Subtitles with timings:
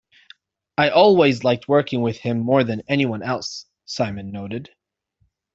[0.79, 4.71] "I always liked working with him more than anyone else," Simon noted.